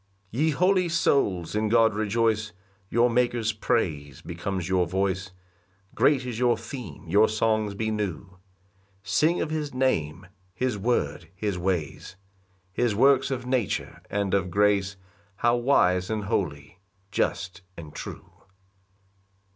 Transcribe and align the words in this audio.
1 0.31 0.41
Ye 0.43 0.49
holy 0.49 0.89
souls, 0.89 1.53
in 1.53 1.69
God 1.69 1.93
rejoice, 1.93 2.53
Your 2.89 3.07
Maker's 3.07 3.53
praise 3.53 4.23
becomes 4.23 4.67
your 4.67 4.87
voice; 4.87 5.29
Great 5.93 6.25
is 6.25 6.39
your 6.39 6.57
theme, 6.57 7.07
your 7.07 7.29
songs 7.29 7.75
be 7.75 7.91
new: 7.91 8.37
Sing 9.03 9.41
of 9.41 9.51
his 9.51 9.75
name, 9.75 10.25
his 10.55 10.75
word, 10.75 11.29
his 11.35 11.59
ways, 11.59 12.15
His 12.73 12.95
works 12.95 13.29
of 13.29 13.45
nature 13.45 14.01
and 14.09 14.33
of 14.33 14.49
grace, 14.49 14.95
How 15.35 15.55
wise 15.55 16.09
and 16.09 16.23
holy, 16.23 16.79
just 17.11 17.61
and 17.77 17.93
true. 17.93 18.31